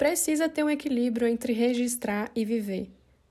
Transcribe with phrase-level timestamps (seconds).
[0.00, 2.88] precisa ter um equilíbrio entre registrar e viver.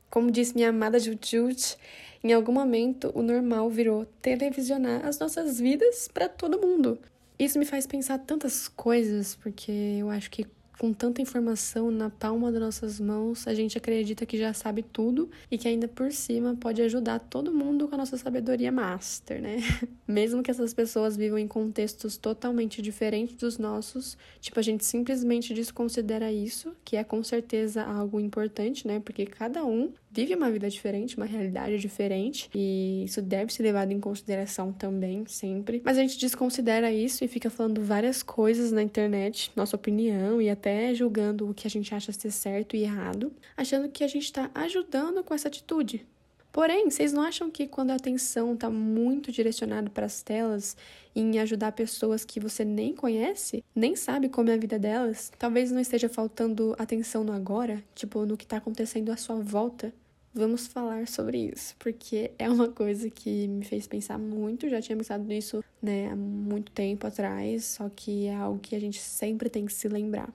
[0.08, 1.76] Como disse minha amada Jujut,
[2.24, 7.00] em algum momento o normal virou televisionar as nossas vidas para todo mundo.
[7.40, 10.46] Isso me faz pensar tantas coisas, porque eu acho que
[10.80, 15.30] com tanta informação na palma das nossas mãos, a gente acredita que já sabe tudo
[15.52, 19.58] e que ainda por cima pode ajudar todo mundo com a nossa sabedoria master, né?
[20.08, 25.54] Mesmo que essas pessoas vivam em contextos totalmente diferentes dos nossos, tipo, a gente simplesmente
[25.54, 29.02] desconsidera isso, que é com certeza algo importante, né?
[29.02, 33.92] Porque cada um vive uma vida diferente, uma realidade diferente, e isso deve ser levado
[33.92, 35.82] em consideração também, sempre.
[35.84, 40.50] Mas a gente desconsidera isso e fica falando várias coisas na internet, nossa opinião, e
[40.50, 44.24] até julgando o que a gente acha ser certo e errado, achando que a gente
[44.24, 46.06] está ajudando com essa atitude.
[46.52, 50.76] Porém, vocês não acham que quando a atenção está muito direcionada para as telas
[51.16, 55.72] em ajudar pessoas que você nem conhece, nem sabe como é a vida delas, talvez
[55.72, 59.94] não esteja faltando atenção no agora, tipo no que está acontecendo à sua volta?
[60.34, 64.70] Vamos falar sobre isso, porque é uma coisa que me fez pensar muito.
[64.70, 68.80] Já tinha pensado nisso né, há muito tempo atrás, só que é algo que a
[68.80, 70.32] gente sempre tem que se lembrar.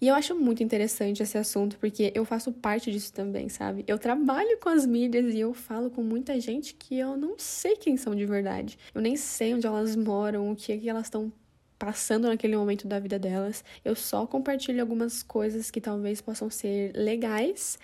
[0.00, 3.84] E eu acho muito interessante esse assunto, porque eu faço parte disso também, sabe?
[3.86, 7.76] Eu trabalho com as mídias e eu falo com muita gente que eu não sei
[7.76, 8.78] quem são de verdade.
[8.94, 11.30] Eu nem sei onde elas moram, o que, é que elas estão
[11.78, 13.62] passando naquele momento da vida delas.
[13.84, 17.78] Eu só compartilho algumas coisas que talvez possam ser legais,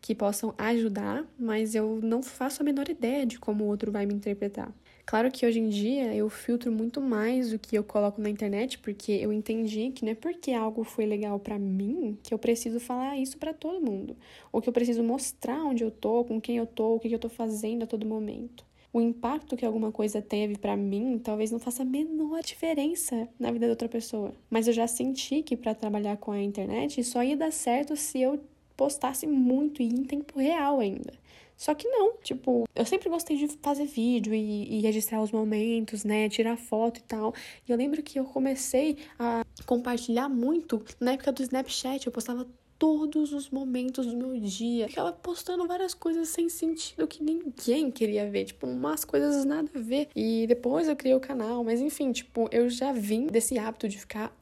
[0.00, 4.06] que possam ajudar, mas eu não faço a menor ideia de como o outro vai
[4.06, 4.72] me interpretar.
[5.10, 8.78] Claro que hoje em dia eu filtro muito mais o que eu coloco na internet,
[8.78, 12.78] porque eu entendi que não é porque algo foi legal para mim que eu preciso
[12.78, 14.16] falar isso para todo mundo,
[14.52, 17.18] ou que eu preciso mostrar onde eu tô, com quem eu tô, o que eu
[17.18, 18.64] tô fazendo a todo momento.
[18.92, 23.50] O impacto que alguma coisa teve para mim talvez não faça a menor diferença na
[23.50, 27.20] vida da outra pessoa, mas eu já senti que para trabalhar com a internet só
[27.20, 28.38] ia dar certo se eu
[28.76, 31.12] postasse muito e em tempo real ainda.
[31.60, 36.04] Só que não, tipo, eu sempre gostei de fazer vídeo e, e, registrar os momentos,
[36.04, 36.26] né?
[36.26, 37.34] Tirar foto e tal.
[37.68, 42.06] E eu lembro que eu comecei a compartilhar muito na época do Snapchat.
[42.06, 44.88] Eu postava todos os momentos do meu dia.
[44.88, 49.78] Ficava postando várias coisas sem sentido que ninguém queria ver, tipo, umas coisas nada a
[49.78, 50.08] ver.
[50.16, 53.98] E depois eu criei o canal, mas enfim, tipo, eu já vim desse hábito de
[53.98, 54.34] ficar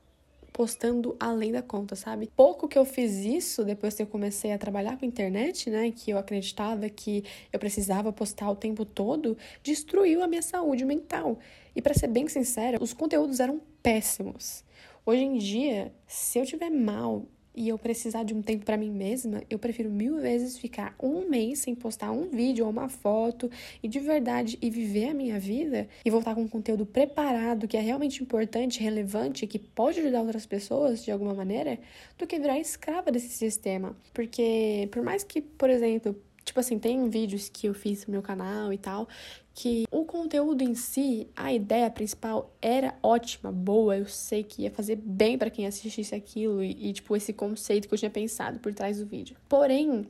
[0.53, 2.31] postando além da conta, sabe?
[2.35, 6.11] Pouco que eu fiz isso depois que eu comecei a trabalhar com internet, né, que
[6.11, 11.39] eu acreditava que eu precisava postar o tempo todo, destruiu a minha saúde mental.
[11.75, 14.65] E para ser bem sincera, os conteúdos eram péssimos.
[15.07, 17.27] Hoje em dia, se eu tiver mal
[17.59, 21.29] e eu precisar de um tempo para mim mesma, eu prefiro mil vezes ficar um
[21.29, 23.51] mês sem postar um vídeo ou uma foto
[23.83, 27.77] e de verdade e viver a minha vida e voltar com um conteúdo preparado que
[27.77, 31.81] é realmente importante, relevante, que pode ajudar outras pessoas de alguma maneira,
[32.17, 33.97] do que virar escrava desse sistema.
[34.15, 36.15] Porque por mais que, por exemplo,
[36.49, 39.07] Tipo assim, tem vídeos que eu fiz no meu canal e tal,
[39.55, 44.71] que o conteúdo em si, a ideia principal era ótima, boa, eu sei que ia
[44.71, 48.61] fazer bem para quem assistisse aquilo e, e, tipo, esse conceito que eu tinha pensado
[48.61, 49.37] por trás do vídeo.
[49.47, 50.07] Porém,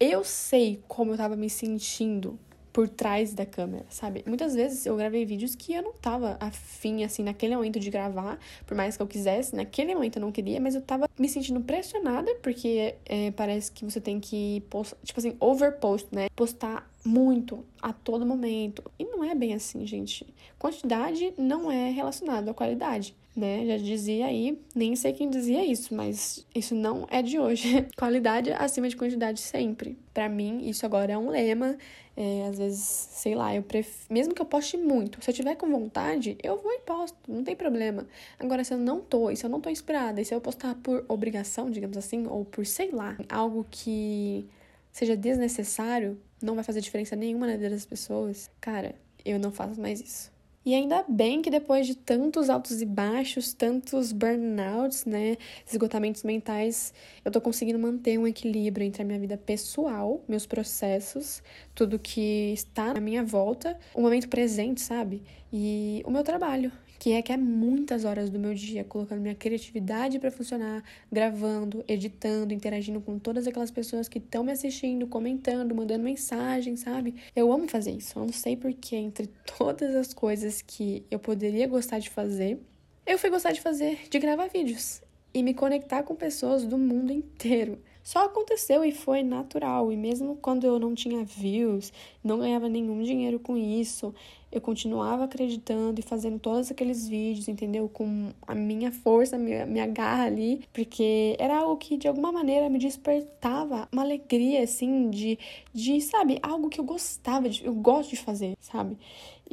[0.00, 2.38] eu sei como eu tava me sentindo
[2.72, 4.24] por trás da câmera, sabe?
[4.26, 8.38] Muitas vezes eu gravei vídeos que eu não tava afim, assim, naquele momento de gravar,
[8.66, 11.60] por mais que eu quisesse, naquele momento eu não queria, mas eu tava me sentindo
[11.60, 16.28] pressionada, porque é, parece que você tem que, post, tipo assim, overpost, né?
[16.34, 18.82] Postar muito a todo momento.
[18.98, 20.26] E não é bem assim, gente.
[20.58, 23.66] Quantidade não é relacionado à qualidade né?
[23.66, 27.86] Já dizia aí, nem sei quem dizia isso, mas isso não é de hoje.
[27.96, 29.98] Qualidade acima de quantidade sempre.
[30.12, 31.76] Para mim, isso agora é um lema.
[32.14, 34.04] É, às vezes, sei lá, eu pref...
[34.10, 37.42] mesmo que eu poste muito, se eu tiver com vontade, eu vou e posto, não
[37.42, 38.06] tem problema.
[38.38, 40.74] Agora, se eu não tô, e se eu não tô inspirada, e se eu postar
[40.74, 44.46] por obrigação, digamos assim, ou por, sei lá, algo que
[44.92, 48.94] seja desnecessário, não vai fazer diferença nenhuma na vida das pessoas, cara,
[49.24, 50.31] eu não faço mais isso.
[50.64, 55.36] E ainda bem que depois de tantos altos e baixos, tantos burnouts, né,
[55.68, 56.94] esgotamentos mentais,
[57.24, 61.42] eu tô conseguindo manter um equilíbrio entre a minha vida pessoal, meus processos,
[61.74, 65.24] tudo que está na minha volta, o momento presente, sabe?
[65.52, 66.70] E o meu trabalho,
[67.02, 73.00] que requer muitas horas do meu dia, colocando minha criatividade para funcionar, gravando, editando, interagindo
[73.00, 77.16] com todas aquelas pessoas que estão me assistindo, comentando, mandando mensagem, sabe?
[77.34, 78.16] Eu amo fazer isso.
[78.16, 79.28] Eu não sei porque, entre
[79.58, 82.60] todas as coisas que eu poderia gostar de fazer,
[83.04, 85.02] eu fui gostar de fazer, de gravar vídeos
[85.34, 87.82] e me conectar com pessoas do mundo inteiro.
[88.02, 89.92] Só aconteceu e foi natural.
[89.92, 94.14] E mesmo quando eu não tinha views, não ganhava nenhum dinheiro com isso,
[94.52, 97.88] eu continuava acreditando e fazendo todos aqueles vídeos, entendeu?
[97.88, 102.68] Com a minha força, minha, minha garra ali, porque era algo que de alguma maneira
[102.68, 105.38] me despertava uma alegria, assim, de,
[105.72, 108.98] de sabe, algo que eu gostava, de, eu gosto de fazer, sabe?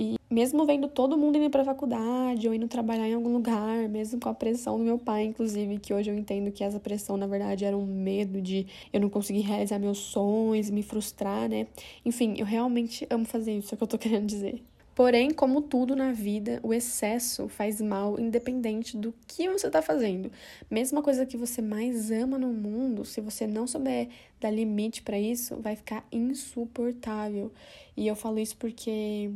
[0.01, 4.17] E mesmo vendo todo mundo indo pra faculdade ou indo trabalhar em algum lugar, mesmo
[4.17, 7.27] com a pressão do meu pai, inclusive, que hoje eu entendo que essa pressão, na
[7.27, 11.67] verdade, era um medo de eu não conseguir realizar meus sonhos, me frustrar, né?
[12.05, 14.63] Enfim, eu realmente amo fazer isso, é o que eu tô querendo dizer.
[14.95, 20.31] Porém, como tudo na vida, o excesso faz mal independente do que você está fazendo.
[20.71, 24.07] Mesma coisa que você mais ama no mundo, se você não souber
[24.39, 27.51] dar limite para isso, vai ficar insuportável.
[27.97, 29.31] E eu falo isso porque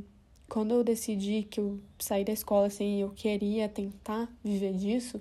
[0.53, 5.19] quando eu decidi que eu saí da escola assim, eu queria tentar viver disso,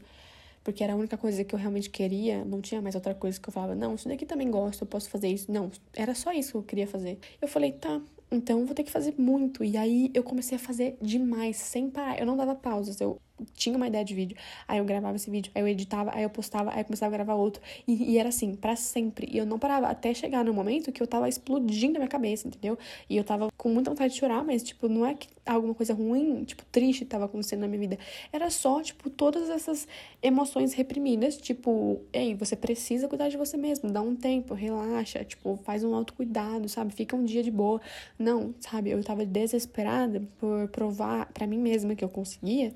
[0.62, 3.48] porque era a única coisa que eu realmente queria, não tinha mais outra coisa que
[3.48, 5.50] eu falava, não, isso daqui também gosto, eu posso fazer isso.
[5.50, 7.18] Não, era só isso que eu queria fazer.
[7.40, 7.98] Eu falei, tá,
[8.30, 9.64] então vou ter que fazer muito.
[9.64, 12.18] E aí eu comecei a fazer demais, sem parar.
[12.18, 13.18] Eu não dava pausas, eu
[13.54, 14.36] tinha uma ideia de vídeo,
[14.66, 17.18] aí eu gravava esse vídeo, aí eu editava, aí eu postava, aí eu começava a
[17.18, 17.62] gravar outro.
[17.86, 19.28] E, e era assim, para sempre.
[19.30, 22.48] E eu não parava até chegar no momento que eu tava explodindo na minha cabeça,
[22.48, 22.78] entendeu?
[23.08, 25.92] E eu tava com muita vontade de chorar, mas, tipo, não é que alguma coisa
[25.92, 27.98] ruim, tipo, triste tava acontecendo na minha vida.
[28.32, 29.88] Era só, tipo, todas essas
[30.22, 35.58] emoções reprimidas, tipo, ei, você precisa cuidar de você mesmo, dá um tempo, relaxa, tipo,
[35.64, 36.92] faz um autocuidado, sabe?
[36.92, 37.80] Fica um dia de boa.
[38.18, 38.90] Não, sabe?
[38.90, 42.72] Eu tava desesperada por provar para mim mesma que eu conseguia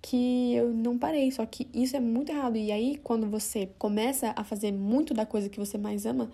[0.00, 1.30] que eu não parei.
[1.30, 2.56] Só que isso é muito errado.
[2.56, 6.30] E aí, quando você começa a fazer muito da coisa que você mais ama,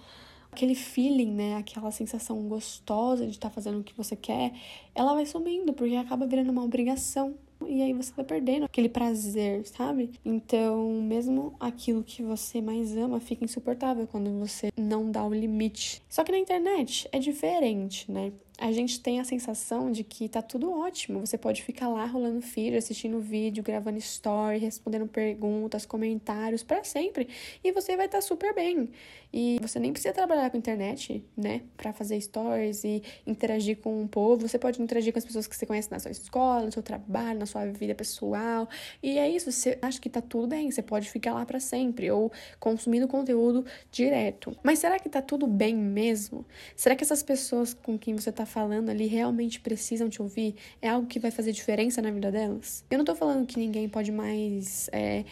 [0.55, 4.53] aquele feeling, né, aquela sensação gostosa de estar tá fazendo o que você quer,
[4.95, 7.35] ela vai sumindo, porque acaba virando uma obrigação.
[7.67, 10.11] E aí você vai perdendo aquele prazer, sabe?
[10.25, 16.03] Então, mesmo aquilo que você mais ama fica insuportável quando você não dá o limite.
[16.09, 18.33] Só que na internet é diferente, né?
[18.59, 21.21] A gente tem a sensação de que tá tudo ótimo.
[21.21, 27.29] Você pode ficar lá rolando feed, assistindo vídeo, gravando story, respondendo perguntas, comentários para sempre
[27.63, 28.91] e você vai estar tá super bem.
[29.33, 34.07] E você nem precisa trabalhar com internet, né, para fazer stories e interagir com o
[34.07, 34.49] povo.
[34.49, 37.41] Você pode interagir com as pessoas que você conhece na sua escola, no seu trabalho,
[37.41, 38.69] na sua vida pessoal.
[39.03, 42.09] E é isso, você acha que tá tudo bem, você pode ficar lá para sempre
[42.13, 42.31] ou
[42.61, 44.57] consumindo conteúdo direto.
[44.63, 46.47] Mas será que tá tudo bem mesmo?
[46.77, 50.55] Será que essas pessoas com quem você tá tá falando ali realmente precisam te ouvir?
[50.81, 52.85] É algo que vai fazer diferença na vida delas?
[52.91, 55.25] Eu não tô falando que ninguém pode mais é,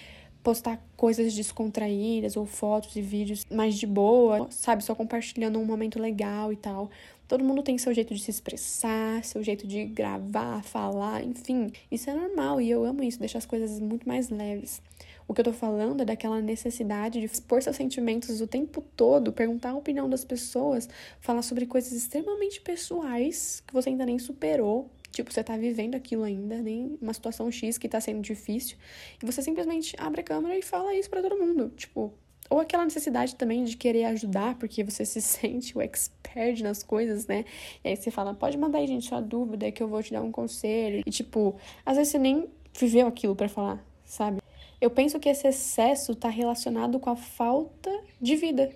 [0.42, 4.82] postar coisas descontraídas ou fotos e vídeos mais de boa, sabe?
[4.82, 6.90] Só compartilhando um momento legal e tal.
[7.32, 11.72] Todo mundo tem seu jeito de se expressar, seu jeito de gravar, falar, enfim.
[11.90, 14.82] Isso é normal e eu amo isso, deixa as coisas muito mais leves.
[15.26, 19.32] O que eu tô falando é daquela necessidade de expor seus sentimentos o tempo todo,
[19.32, 20.86] perguntar a opinião das pessoas,
[21.22, 24.90] falar sobre coisas extremamente pessoais que você ainda nem superou.
[25.10, 28.76] Tipo, você tá vivendo aquilo ainda, nem uma situação X que tá sendo difícil.
[29.22, 31.72] E você simplesmente abre a câmera e fala isso para todo mundo.
[31.76, 32.12] Tipo,
[32.52, 37.26] ou aquela necessidade também de querer ajudar, porque você se sente o expert nas coisas,
[37.26, 37.46] né?
[37.82, 40.22] E aí você fala, pode mandar aí, gente, sua dúvida, que eu vou te dar
[40.22, 41.02] um conselho.
[41.06, 42.46] E, tipo, às vezes você nem
[42.78, 44.42] viveu aquilo para falar, sabe?
[44.80, 47.90] Eu penso que esse excesso está relacionado com a falta
[48.20, 48.70] de vida,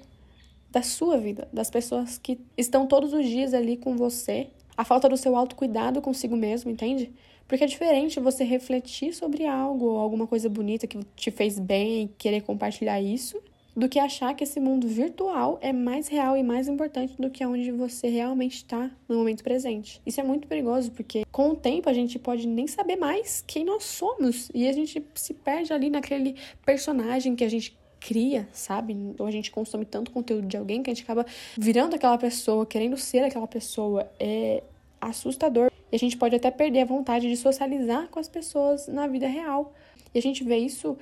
[0.71, 5.09] da sua vida, das pessoas que estão todos os dias ali com você, a falta
[5.09, 7.13] do seu autocuidado consigo mesmo, entende?
[7.47, 12.09] Porque é diferente você refletir sobre algo alguma coisa bonita que te fez bem e
[12.09, 13.41] querer compartilhar isso,
[13.77, 17.45] do que achar que esse mundo virtual é mais real e mais importante do que
[17.45, 20.01] onde você realmente está no momento presente.
[20.07, 23.65] Isso é muito perigoso porque com o tempo a gente pode nem saber mais quem
[23.65, 28.97] nós somos e a gente se perde ali naquele personagem que a gente cria, sabe?
[29.19, 31.27] Ou a gente consome tanto conteúdo de alguém que a gente acaba
[31.59, 34.11] virando aquela pessoa, querendo ser aquela pessoa.
[34.19, 34.63] É
[35.01, 35.71] assustador.
[35.93, 39.27] E a gente pode até perder a vontade de socializar com as pessoas na vida
[39.27, 39.75] real.
[40.15, 40.97] E a gente vê isso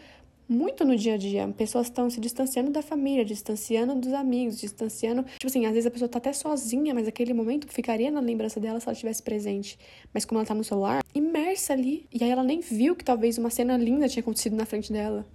[0.48, 1.46] muito no dia a dia.
[1.56, 5.22] Pessoas estão se distanciando da família, distanciando dos amigos, distanciando.
[5.22, 8.60] Tipo assim, às vezes a pessoa tá até sozinha, mas aquele momento ficaria na lembrança
[8.60, 9.78] dela se ela estivesse presente.
[10.12, 12.06] Mas como ela tá no celular, imersa ali.
[12.12, 15.26] E aí ela nem viu que talvez uma cena linda tinha acontecido na frente dela.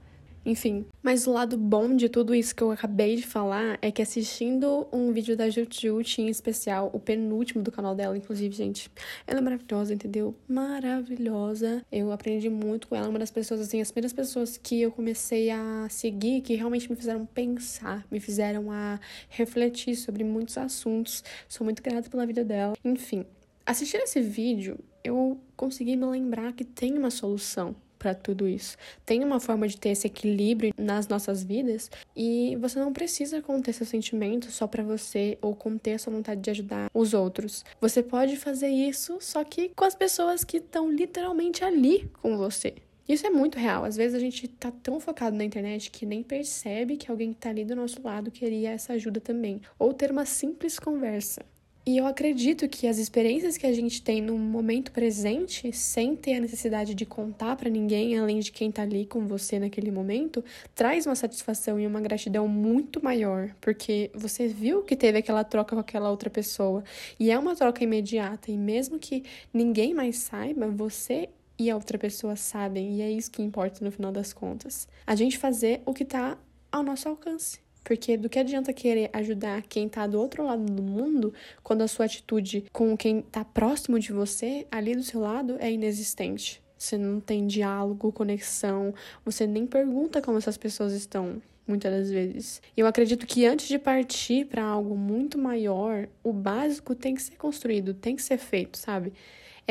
[0.50, 0.84] Enfim.
[1.04, 4.88] Mas o lado bom de tudo isso que eu acabei de falar é que assistindo
[4.92, 5.86] um vídeo da Jut
[6.20, 8.90] em especial, o penúltimo do canal dela, inclusive, gente,
[9.28, 10.36] ela é maravilhosa, entendeu?
[10.48, 11.86] Maravilhosa.
[11.92, 15.52] Eu aprendi muito com ela, uma das pessoas, assim, as primeiras pessoas que eu comecei
[15.52, 21.24] a seguir, que realmente me fizeram pensar, me fizeram a refletir sobre muitos assuntos.
[21.48, 22.74] Sou muito grata pela vida dela.
[22.84, 23.24] Enfim,
[23.68, 28.78] assistindo esse vídeo, eu consegui me lembrar que tem uma solução para tudo isso.
[29.06, 33.74] Tem uma forma de ter esse equilíbrio nas nossas vidas e você não precisa conter
[33.74, 37.66] seus sentimentos só para você ou conter a sua vontade de ajudar os outros.
[37.82, 42.74] Você pode fazer isso só que com as pessoas que estão literalmente ali com você.
[43.08, 43.84] Isso é muito real.
[43.84, 47.40] Às vezes a gente tá tão focado na internet que nem percebe que alguém que
[47.40, 49.62] tá ali do nosso lado queria essa ajuda também.
[49.80, 51.44] Ou ter uma simples conversa.
[51.86, 56.36] E eu acredito que as experiências que a gente tem no momento presente, sem ter
[56.36, 60.44] a necessidade de contar para ninguém, além de quem tá ali com você naquele momento,
[60.76, 65.76] traz uma satisfação e uma gratidão muito maior, porque você viu que teve aquela troca
[65.76, 66.84] com aquela outra pessoa.
[67.20, 71.98] E é uma troca imediata, e mesmo que ninguém mais saiba, você e a outra
[71.98, 74.88] pessoa sabem, e é isso que importa no final das contas.
[75.08, 76.38] A gente fazer o que tá
[76.72, 77.60] ao nosso alcance.
[77.84, 81.34] Porque do que adianta querer ajudar quem tá do outro lado do mundo
[81.64, 85.72] quando a sua atitude com quem tá próximo de você, ali do seu lado, é
[85.72, 86.62] inexistente?
[86.78, 88.94] Você não tem diálogo, conexão,
[89.26, 92.62] você nem pergunta como essas pessoas estão muitas das vezes.
[92.76, 97.36] Eu acredito que antes de partir para algo muito maior, o básico tem que ser
[97.36, 99.14] construído, tem que ser feito, sabe?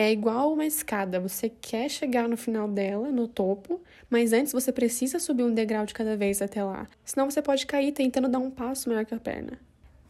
[0.00, 4.70] É igual uma escada, você quer chegar no final dela, no topo, mas antes você
[4.70, 6.86] precisa subir um degrau de cada vez até lá.
[7.04, 9.58] Senão você pode cair tentando dar um passo maior que a perna.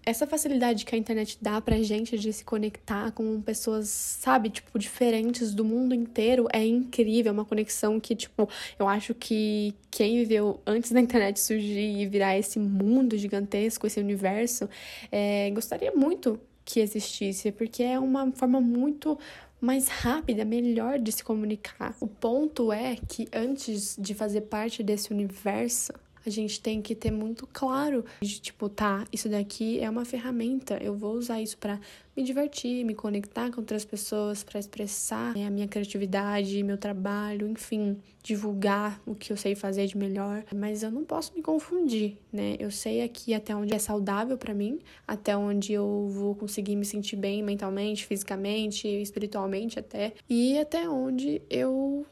[0.04, 4.78] Essa facilidade que a internet dá pra gente de se conectar com pessoas, sabe, tipo,
[4.78, 7.30] diferentes do mundo inteiro é incrível.
[7.30, 8.46] É uma conexão que, tipo,
[8.78, 13.98] eu acho que quem viveu antes da internet surgir e virar esse mundo gigantesco, esse
[13.98, 14.68] universo,
[15.10, 19.18] é, gostaria muito que existisse, porque é uma forma muito
[19.60, 21.96] mais rápida, melhor de se comunicar.
[22.00, 25.92] O ponto é que antes de fazer parte desse universo,
[26.24, 30.78] a gente tem que ter muito claro de tipo, tá, isso daqui é uma ferramenta,
[30.82, 31.80] eu vou usar isso para
[32.18, 37.46] me divertir, me conectar com outras pessoas, para expressar né, a minha criatividade, meu trabalho,
[37.46, 40.42] enfim, divulgar o que eu sei fazer de melhor.
[40.52, 42.56] Mas eu não posso me confundir, né?
[42.58, 46.84] Eu sei aqui até onde é saudável para mim, até onde eu vou conseguir me
[46.84, 52.04] sentir bem mentalmente, fisicamente, espiritualmente até, e até onde eu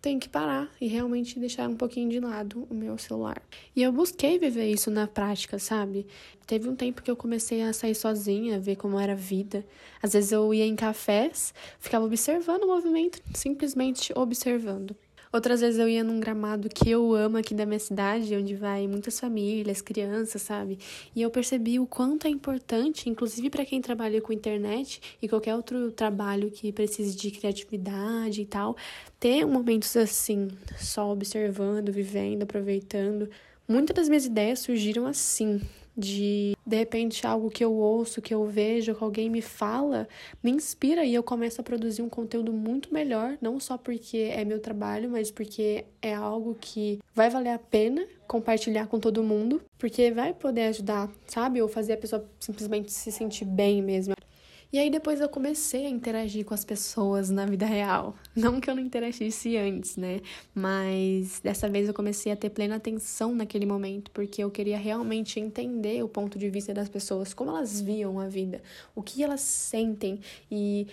[0.00, 3.42] tenho que parar e realmente deixar um pouquinho de lado o meu celular.
[3.76, 6.06] E eu busquei viver isso na prática, sabe?
[6.46, 9.64] Teve um tempo que eu comecei a sair sozinha, ver como era a vida.
[10.02, 14.96] Às vezes eu ia em cafés, ficava observando o movimento, simplesmente observando.
[15.32, 18.88] Outras vezes eu ia num gramado que eu amo aqui da minha cidade, onde vai
[18.88, 20.76] muitas famílias, crianças, sabe?
[21.14, 25.54] E eu percebi o quanto é importante, inclusive para quem trabalha com internet e qualquer
[25.54, 28.76] outro trabalho que precise de criatividade e tal,
[29.20, 33.30] ter momentos assim, só observando, vivendo, aproveitando.
[33.68, 35.60] Muitas das minhas ideias surgiram assim,
[35.96, 40.08] de de repente algo que eu ouço, que eu vejo, que alguém me fala,
[40.40, 44.44] me inspira e eu começo a produzir um conteúdo muito melhor, não só porque é
[44.44, 49.60] meu trabalho, mas porque é algo que vai valer a pena compartilhar com todo mundo,
[49.76, 51.60] porque vai poder ajudar, sabe?
[51.60, 54.14] Ou fazer a pessoa simplesmente se sentir bem mesmo.
[54.72, 58.14] E aí depois eu comecei a interagir com as pessoas na vida real.
[58.36, 60.20] Não que eu não interagisse antes, né?
[60.54, 65.40] Mas dessa vez eu comecei a ter plena atenção naquele momento, porque eu queria realmente
[65.40, 68.62] entender o ponto de vista das pessoas, como elas viam a vida,
[68.94, 70.86] o que elas sentem e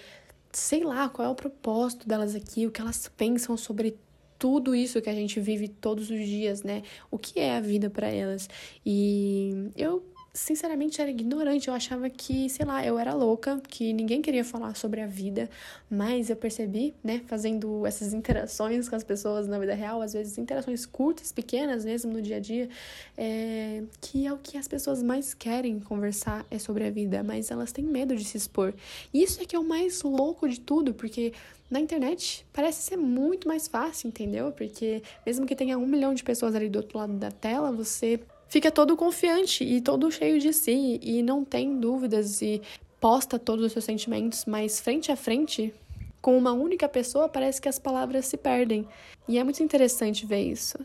[0.51, 3.95] sei lá qual é o propósito delas aqui, o que elas pensam sobre
[4.39, 6.83] tudo isso que a gente vive todos os dias, né?
[7.11, 8.49] O que é a vida para elas?
[8.85, 10.03] E eu
[10.37, 11.67] sinceramente era ignorante.
[11.67, 15.49] Eu achava que, sei lá, eu era louca, que ninguém queria falar sobre a vida,
[15.89, 20.37] mas eu percebi, né, fazendo essas interações com as pessoas na vida real, às vezes
[20.37, 22.69] interações curtas, pequenas mesmo no dia a dia,
[23.17, 27.49] é, que é o que as pessoas mais querem conversar é sobre a vida, mas
[27.49, 28.73] elas têm medo de se expor.
[29.13, 31.33] E isso é que é o mais louco de tudo, porque
[31.69, 34.51] na internet parece ser muito mais fácil, entendeu?
[34.51, 38.19] Porque mesmo que tenha um milhão de pessoas ali do outro lado da tela, você
[38.49, 42.61] fica todo confiante e todo cheio de si e não tem dúvidas e
[42.99, 45.73] posta todos os seus sentimentos, mas frente a frente,
[46.21, 48.87] com uma única pessoa, parece que as palavras se perdem.
[49.27, 50.77] E é muito interessante ver isso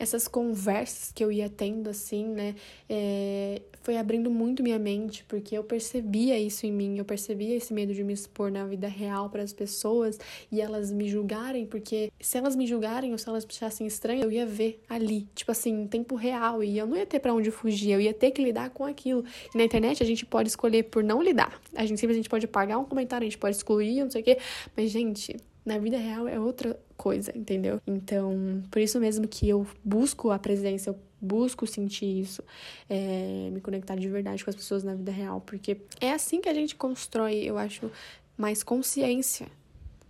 [0.00, 2.54] essas conversas que eu ia tendo, assim, né,
[2.88, 7.74] é, foi abrindo muito minha mente, porque eu percebia isso em mim, eu percebia esse
[7.74, 10.18] medo de me expor na vida real para as pessoas
[10.50, 14.24] e elas me julgarem, porque se elas me julgarem ou se elas me achassem estranha,
[14.24, 17.34] eu ia ver ali, tipo assim, em tempo real, e eu não ia ter para
[17.34, 19.22] onde fugir, eu ia ter que lidar com aquilo.
[19.54, 21.60] E na internet a gente pode escolher por não lidar.
[21.74, 24.38] A gente simplesmente pode pagar um comentário, a gente pode excluir, não sei o quê,
[24.74, 27.80] mas gente, na vida real é outra coisa, entendeu?
[27.86, 32.42] Então, por isso mesmo que eu busco a presença, eu busco sentir isso,
[32.88, 36.48] é, me conectar de verdade com as pessoas na vida real, porque é assim que
[36.48, 37.90] a gente constrói, eu acho,
[38.36, 39.46] mais consciência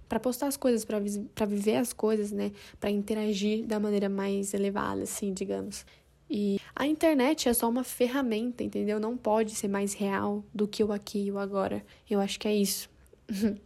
[0.09, 2.53] para postar as coisas, para viver as coisas, né?
[2.81, 5.87] Para interagir da maneira mais elevada, assim, digamos.
[6.29, 8.99] E a internet é só uma ferramenta, entendeu?
[9.01, 11.85] Não pode ser mais real do que o aqui e o agora.
[12.09, 12.89] Eu acho que é isso.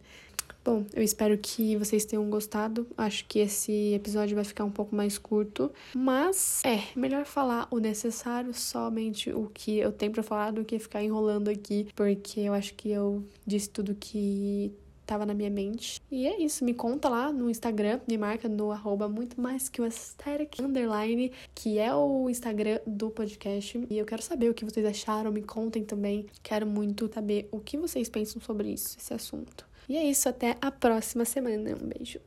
[0.65, 2.87] Bom, eu espero que vocês tenham gostado.
[2.97, 7.77] Acho que esse episódio vai ficar um pouco mais curto, mas é melhor falar o
[7.77, 12.53] necessário, somente o que eu tenho para falar, do que ficar enrolando aqui, porque eu
[12.55, 14.73] acho que eu disse tudo que
[15.05, 16.01] tava na minha mente.
[16.09, 19.79] E é isso, me conta lá no Instagram, me marca no arroba muito mais que
[19.79, 23.85] o aesthetic underline, que é o Instagram do podcast.
[23.87, 26.25] E eu quero saber o que vocês acharam, me contem também.
[26.41, 29.74] Quero muito saber o que vocês pensam sobre isso, esse assunto.
[29.87, 31.71] E é isso, até a próxima semana.
[31.71, 32.19] Um beijo.